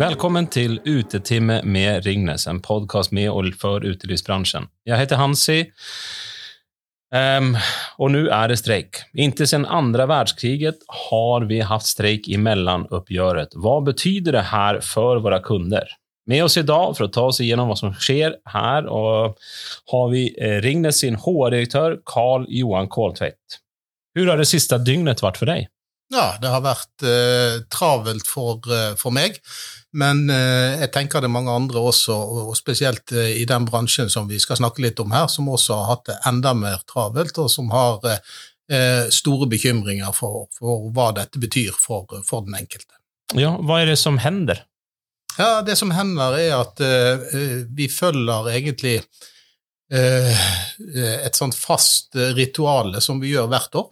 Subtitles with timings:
[0.00, 4.70] Välkommen til Utetimme med Ringnes, en podcast med og for utelivsbransjen.
[4.88, 5.56] Jeg heter Hansi
[7.12, 7.50] um,
[8.00, 9.02] og nå er det streik.
[9.12, 13.52] Inte siden andre verdenskriget har vi hatt streik i mellomoppgjøret.
[13.60, 15.92] Hva betyder det her for våre kunder?
[16.32, 20.30] Med oss i dag for å ta oss igjennom hva som sker her, har vi
[20.32, 23.60] eh, Ringnes sin HR-direktør Carl Johan Koltvedt.
[24.16, 25.68] Hvordan har det sista dygnet vært for dig?
[26.10, 29.36] Ja, det har vært eh, travelt for, eh, for, meg,
[29.94, 32.16] men eh, jeg tenker det er mange andre også,
[32.50, 35.76] og spesielt eh, i den bransjen som vi skal snakke litt om her, som også
[35.78, 41.12] har hatt det enda mer travelt, og som har eh, store bekymringer for, for, hva
[41.20, 42.98] dette betyr for, for, den enkelte.
[43.38, 44.64] Ja, Hva er det som hender?
[45.36, 48.98] Ja, Det som hender, er at eh, vi følger egentlig
[49.90, 53.88] et sånt fast rituale som vi gjør hvert år.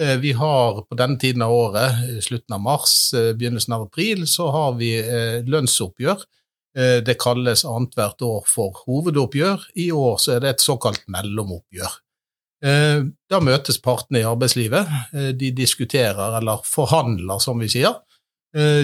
[0.00, 4.26] Eh, vi har på denne tiden av året, slutten av mars, eh, begynnelsen av april,
[4.26, 6.24] så har vi eh, lønnsoppgjør.
[6.74, 9.68] Det kalles annethvert år for hovedoppgjør.
[9.78, 11.92] I år så er det et såkalt mellomoppgjør.
[13.30, 14.90] Da møtes partene i arbeidslivet.
[15.38, 17.94] De diskuterer, eller forhandler, som vi sier.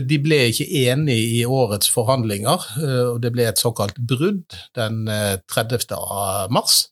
[0.07, 2.69] De ble ikke enige i årets forhandlinger,
[3.11, 5.03] og det ble et såkalt brudd den
[5.51, 5.99] 30.
[6.55, 6.85] mars.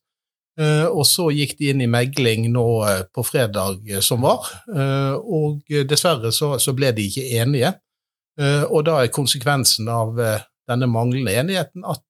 [0.58, 4.48] Eh, og så gikk de inn i megling nå eh, på fredag eh, som var,
[5.18, 7.72] og dessverre så, ble de ikke enige.
[8.70, 12.04] Og da er konsekvensen av denne manglende enigheten at,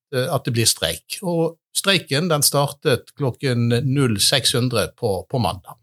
[0.44, 1.18] det blir streik.
[1.24, 5.78] Og streiken den startet klokken 0600 på, på mandag.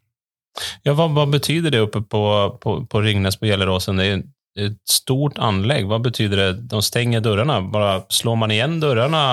[0.85, 2.21] Ja, hva, hva, betyder det oppe på,
[2.61, 4.01] på, på Ringnes på Gjelleråsen?
[4.01, 4.21] Det er
[4.67, 5.89] et stort anlegg.
[5.89, 6.49] Hva betyder det?
[6.71, 7.57] De stenger dørene?
[7.73, 9.23] Bare slår man igjen dørene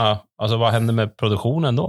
[0.40, 1.88] Altså, Hva hender med produksjonen da?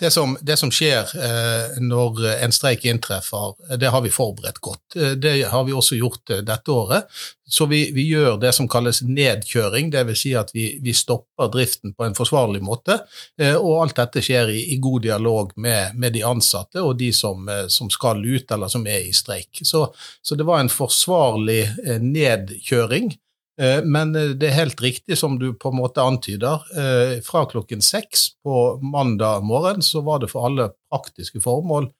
[0.00, 4.96] Det som, det som skjer eh, når en streik inntreffer, det har vi forberedt godt.
[4.96, 7.10] Eh, det har vi også gjort eh, dette året.
[7.52, 10.20] Så vi, vi gjør det som kalles nedkjøring, dvs.
[10.22, 12.96] Si at vi, vi, stopper driften på en forsvarlig måte.
[13.40, 17.10] Eh, og alt dette skjer i, i god dialog med, med, de ansatte og de
[17.12, 19.60] som, eh, som, skal ut eller som er i streik.
[19.68, 19.84] Så,
[20.22, 23.12] så det var en forsvarlig eh, nedkjøring.
[23.60, 26.64] Eh, men eh, det er helt riktig som du på en måte antyder.
[26.78, 31.92] Eh, fra klokken seks på mandag morgen så var det for alle praktiske formål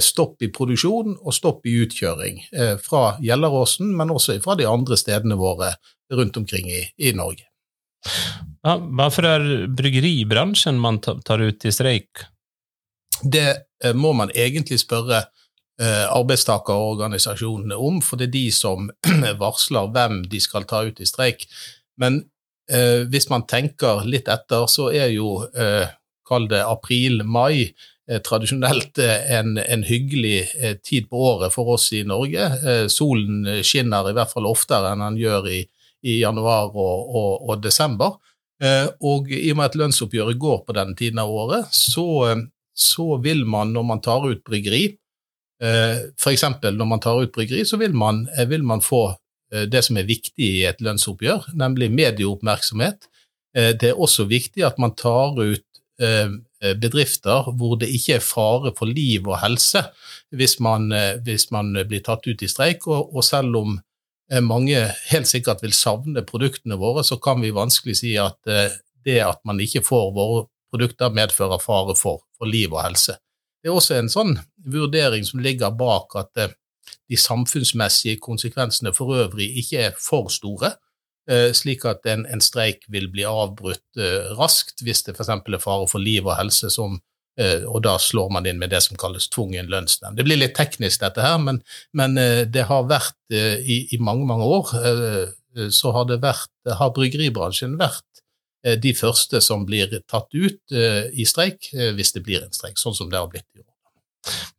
[0.00, 2.38] stopp i produksjon og stopp i utkjøring.
[2.80, 5.74] Fra Gjelleråsen, men også fra de andre stedene våre
[6.08, 7.44] rundt omkring i, i Norge.
[8.64, 12.24] Ja, hvorfor er bryggeribransjen man tar ut i streik?
[13.20, 13.44] Det
[13.92, 15.26] må man egentlig spørre
[15.82, 18.90] arbeidstakerorganisasjonene om, for det er de som
[19.42, 21.48] varsler hvem de skal ta ut i streik.
[22.00, 22.20] Men
[22.70, 25.90] eh, hvis man tenker litt etter, så er jo, eh,
[26.28, 27.72] kall det april-mai,
[28.08, 32.50] eh, tradisjonelt eh, en, en, hyggelig eh, tid på året for oss i Norge.
[32.88, 35.64] solen skinner i hvert fall oftere enn den gjør i,
[36.04, 38.18] i januar og, og, og desember.
[39.02, 42.06] og i og med at lønnsoppgjøret går på denne tiden av året, så,
[42.72, 45.03] så vil man, når man tar ut bryggeri, Eh,
[45.62, 46.44] F.eks.
[46.62, 49.14] når man tar ut bryggeri, så vil man, eh, vil man, få
[49.52, 53.10] eh, det som er viktig i et lønnsoppgjør, nemlig medieoppmerksomhet.
[53.54, 55.62] Det er også viktig at man tar ut
[56.82, 59.84] bedrifter hvor det ikke er fare for liv og helse
[60.34, 60.88] hvis man,
[61.22, 62.88] hvis man blir tatt ut i streik.
[62.90, 63.76] Og, og, selv om
[64.42, 64.80] mange
[65.12, 68.40] helt sikkert vil savne produktene våre, så kan vi vanskelig si at
[69.06, 73.20] det at man ikke får våre produkter, medfører fare for, for liv og helse.
[73.64, 74.34] Det er også en sånn
[74.68, 76.50] vurdering som ligger bak at eh,
[77.08, 80.74] de samfunnsmessige konsekvensene for øvrig ikke er for store,
[81.30, 85.32] eh, slik at en, en streik vil bli avbrutt eh, raskt hvis det f.eks.
[85.32, 87.00] er fare for liv og helse, som,
[87.34, 90.14] og da slår man inn med det som kalles tvungen lønnsnemnd.
[90.14, 91.56] Det blir litt teknisk, dette her, men,
[91.90, 94.70] men det har vært i, i, mange, mange år
[95.74, 98.22] så har, vært, har bryggeribransjen vært
[98.80, 102.78] de første som blir tatt ut eh, i streik, eh, hvis det blir en streik,
[102.80, 103.70] sånn som det har blitt i år.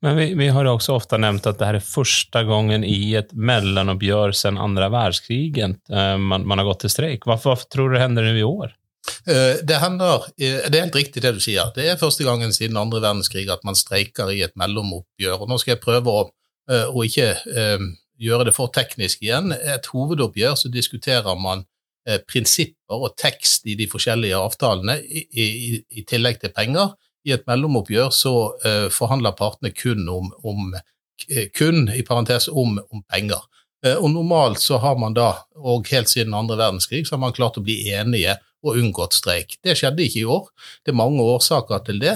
[0.06, 3.32] Men vi, vi har også ofte nevnt at det her er første gangen i et
[3.34, 5.56] mellomoppgjør siden andre verdenskrig
[5.90, 7.26] man, man, har gått til streik.
[7.26, 8.76] Hvorfor, hvorfor tror du det hender i år?
[9.26, 11.74] Det hender, det er helt riktig det du sier.
[11.74, 15.40] Det er første gangen siden andre verdenskrig at man streiker i et mellomoppgjør.
[15.42, 16.28] og Nå skal jeg prøve å,
[16.70, 17.32] å ikke
[18.22, 19.50] gjøre det for teknisk igjen.
[19.50, 21.66] Et hovedoppgjør så diskuterer man
[22.06, 26.92] Eh, prinsipper og tekst i de forskjellige avtalene, i, i, i tillegg til penger.
[27.26, 32.76] I et mellomoppgjør så uh, forhandler partene kun om, om eh, kun, i parentes, om,
[32.94, 33.42] om penger.
[33.82, 37.34] Uh, og Normalt så har man da, og helt siden andre verdenskrig, så har man
[37.34, 39.58] klart å bli enige og unngått streik.
[39.66, 40.46] Det skjedde ikke i år.
[40.86, 42.14] Det er mange årsaker til det.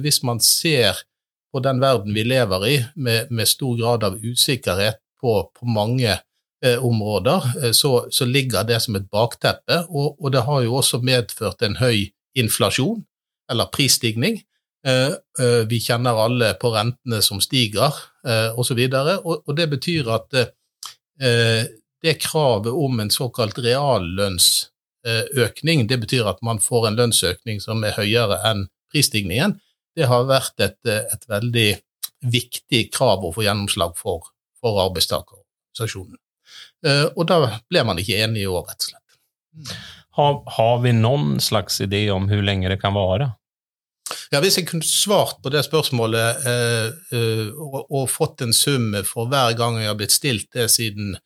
[0.00, 1.04] Hvis man ser
[1.52, 6.18] på den verden vi lever i, med, med stor grad av usikkerhet på, på mange
[6.64, 9.82] områder, så, så, ligger det som et bakteppe.
[9.88, 13.02] Og, og, det har jo også medført en høy inflasjon,
[13.50, 14.40] eller prisstigning.
[15.68, 17.92] Vi kjenner alle på rentene som stiger,
[18.56, 18.80] osv.
[18.96, 20.40] Og, og det betyr at
[22.02, 27.98] det kravet om en såkalt reallønnsøkning, det betyr at man får en lønnsøkning som er
[27.98, 29.60] høyere enn prisstigningen,
[29.96, 31.76] det har vært et, et veldig
[32.32, 34.20] viktig krav å få gjennomslag for,
[34.60, 36.16] for arbeidstakerorganisasjonen.
[36.86, 39.74] Eh, og da ble man ikke enig i år, rett og slett.
[40.16, 43.34] Har, har, vi noen slags idé om hvor lenge det kan vare?
[44.30, 46.86] Ja, Hvis jeg kunne svart på det spørsmålet eh,
[47.16, 51.16] eh, og, og, fått en sum for hver gang jeg har blitt stilt det siden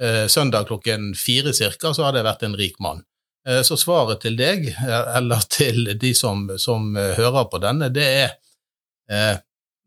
[0.00, 3.04] eh, søndag klokken fire cirka, så hadde jeg vært en rik mann.
[3.48, 8.08] Eh, så svaret til deg, eh, eller til de som, som hører på denne, det
[8.24, 8.30] er
[9.10, 9.36] eh,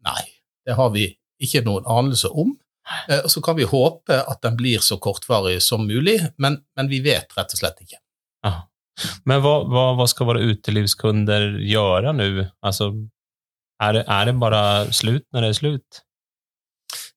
[0.05, 0.23] nei.
[0.63, 1.09] Det har vi
[1.44, 2.53] ikke noen anelse om.
[3.10, 7.01] Eh, så kan vi håpe at den blir så kortvarig som mulig, men, men vi
[7.06, 8.00] vet rett og slett ikke.
[8.48, 8.66] Aha.
[9.25, 12.30] Men hva, hva, hva, skal våre utelivskunder gjøre nå?
[12.66, 12.92] Altså,
[13.81, 14.63] er er det bare
[14.94, 16.04] slutt når det er slutt?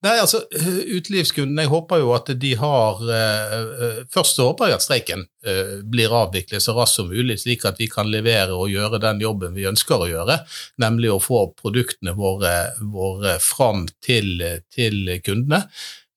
[0.06, 4.85] Nei, altså, Utelivskundene, jeg håper jo at de har eh, Først så håper jeg at
[4.85, 9.00] streiken eh, blir avviklet så raskt som mulig, slik at vi kan levere og gjøre
[9.03, 10.38] den jobben vi ønsker å gjøre,
[10.82, 12.53] nemlig å få produktene våre,
[12.93, 15.64] våre fram til, til kundene.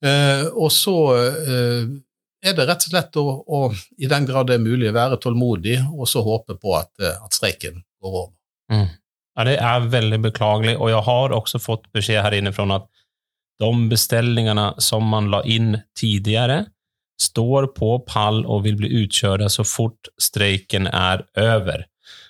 [0.06, 0.96] Eh, og så
[2.40, 3.66] er det rett og slett å, å,
[4.00, 7.82] i den grad det er mulig, være tålmodig og så håpe på at, at streiken
[8.00, 8.34] går over.
[8.72, 8.88] Mm.
[9.40, 12.90] Ja, det er veldig beklagelig, og jeg har også fått beskjed her inne fra at
[13.60, 16.66] de beställningarna som man la in tidigare
[17.22, 21.86] står på pall och vill bli utkörda så fort strejken är över.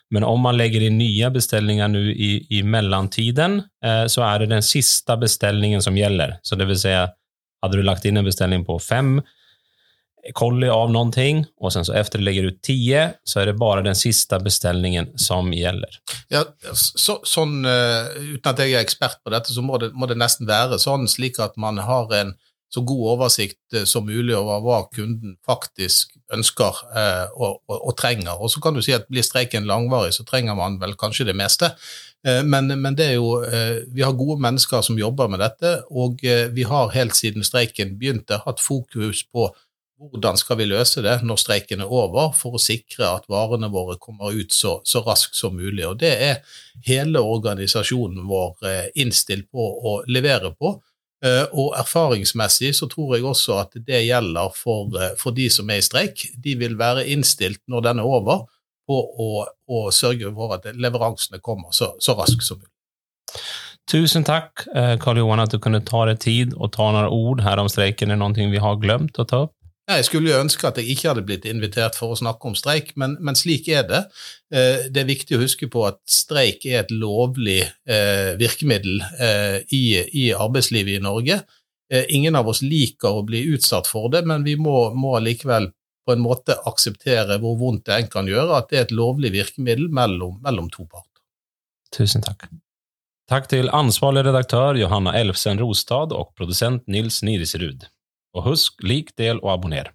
[0.10, 4.46] Men om man lägger in nya beställningar nu i, i mellantiden eh, så är det
[4.46, 6.40] den sista beställningen som gäller.
[6.42, 7.10] Så det vill säga,
[7.62, 9.22] hade du lagt in en beställning på fem
[10.34, 13.82] kolli av någonting och sen så efter du lägger ut 10 så är det bara
[13.82, 15.90] den sista beställningen som gjelder.
[16.28, 16.44] Ja,
[16.74, 20.20] så, sånn, uh, Uten at jeg er ekspert på dette, så må det, må det,
[20.20, 22.36] nesten være sånn, slik at man har en
[22.70, 27.96] så god oversikt uh, som mulig over hva kunden faktisk ønsker uh, og, og, og,
[27.98, 28.36] trenger.
[28.38, 31.38] Og så kan du si at blir streiken langvarig, så trenger man vel kanskje det
[31.38, 31.74] meste.
[32.20, 33.30] Men, men, det er jo,
[33.96, 38.42] vi har gode mennesker som jobber med dette, og vi har helt siden streiken begynte
[38.44, 39.46] hatt fokus på
[40.00, 43.98] hvordan skal vi løse det når streiken er over, for å sikre at varene våre
[44.00, 45.84] kommer ut så, så raskt som mulig.
[45.88, 46.38] Og Det er
[46.88, 50.78] hele organisasjonen vår eh, innstilt på å levere på.
[51.26, 55.70] Eh, og erfaringsmessig så tror jeg også at det gjelder for, eh, for de som
[55.70, 56.30] er i streik.
[56.40, 58.48] De vil være innstilt når den er over,
[58.90, 62.72] på å, å sørge for at leveransene kommer så, så raskt som mulig.
[63.90, 64.68] Tusen takk,
[65.02, 68.14] Karl Johan, at du kunne ta deg tid og ta noen ord her om streiken.
[68.14, 69.59] Er noe vi har glemt å ta opp?
[69.90, 72.92] Jeg skulle jo ønske at jeg ikke hadde blitt invitert for å snakke om streik,
[73.00, 74.04] men, men slik er det.
[74.54, 79.58] Eh, det er viktig å huske på at streik er et lovlig eh, virkemiddel eh,
[79.74, 81.42] i, i, arbeidslivet i Norge.
[81.90, 85.72] Ingen av oss liker å bli utsatt for det, men vi må, må likevel
[86.06, 89.34] på en måte akseptere hvor vondt det en kan gjøre, at det er et lovlig
[89.34, 91.24] virkemiddel mellom, mellom to parter.
[91.98, 92.46] Tusen takk.
[93.30, 97.90] Takk til ansvarlig redaktør Johanna Elfsen Rostad og produsent Nils Nirisrud.
[98.38, 99.94] Og husk, lik, del og abonner.